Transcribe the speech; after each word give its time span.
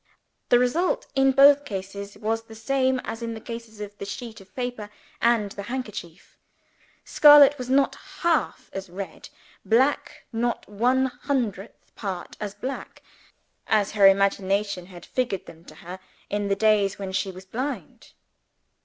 The 0.49 0.57
result, 0.57 1.05
in 1.13 1.31
both 1.31 1.63
cases, 1.63 2.17
was 2.17 2.45
the 2.45 2.55
same 2.55 2.99
as 3.03 3.21
in 3.21 3.35
the 3.35 3.39
cases 3.39 3.79
of 3.79 3.95
the 3.99 4.05
sheet 4.05 4.41
of 4.41 4.55
paper 4.55 4.89
and 5.21 5.51
the 5.51 5.61
handkerchief. 5.69 6.39
Scarlet 7.05 7.55
was 7.59 7.69
not 7.69 7.93
half 8.23 8.71
as 8.73 8.89
red 8.89 9.29
black, 9.63 10.25
not 10.33 10.67
one 10.67 11.05
hundredth 11.05 11.93
part 11.95 12.35
as 12.39 12.55
black 12.55 13.03
as 13.67 13.91
her 13.91 14.07
imagination 14.07 14.87
had 14.87 15.05
figured 15.05 15.45
them 15.45 15.63
to 15.65 15.75
her, 15.75 15.99
in 16.31 16.47
the 16.47 16.55
days 16.55 16.97
when 16.97 17.11
she 17.11 17.29
was 17.31 17.45
blind. 17.45 18.13